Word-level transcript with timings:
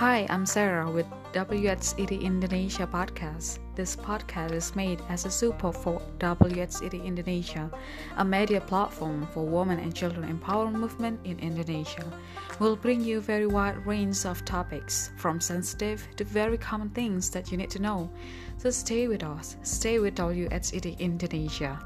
Hi, 0.00 0.26
I'm 0.30 0.46
Sarah 0.46 0.90
with 0.90 1.04
WHCD 1.34 2.22
Indonesia 2.22 2.86
podcast. 2.86 3.58
This 3.74 3.94
podcast 3.94 4.52
is 4.52 4.74
made 4.74 5.02
as 5.10 5.26
a 5.26 5.30
support 5.30 5.76
for 5.76 6.00
WHCD 6.16 7.04
Indonesia, 7.04 7.70
a 8.16 8.24
media 8.24 8.62
platform 8.62 9.28
for 9.34 9.44
women 9.44 9.78
and 9.78 9.94
children 9.94 10.24
empowerment 10.24 10.80
movement 10.80 11.20
in 11.24 11.38
Indonesia. 11.38 12.10
We'll 12.58 12.76
bring 12.76 13.04
you 13.04 13.20
very 13.20 13.46
wide 13.46 13.84
range 13.84 14.24
of 14.24 14.42
topics, 14.46 15.10
from 15.18 15.38
sensitive 15.38 16.08
to 16.16 16.24
very 16.24 16.56
common 16.56 16.88
things 16.96 17.28
that 17.36 17.52
you 17.52 17.58
need 17.58 17.68
to 17.76 17.82
know. 17.82 18.08
So 18.56 18.70
stay 18.70 19.06
with 19.06 19.22
us. 19.22 19.58
Stay 19.64 19.98
with 19.98 20.14
WHCD 20.14 20.98
Indonesia. 20.98 21.76